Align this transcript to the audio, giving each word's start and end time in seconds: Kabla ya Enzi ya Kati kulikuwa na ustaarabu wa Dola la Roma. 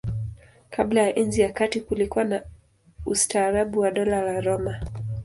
Kabla 0.69 1.01
ya 1.01 1.15
Enzi 1.15 1.41
ya 1.41 1.51
Kati 1.51 1.81
kulikuwa 1.81 2.23
na 2.23 2.43
ustaarabu 3.05 3.79
wa 3.79 3.91
Dola 3.91 4.21
la 4.21 4.41
Roma. 4.41 4.81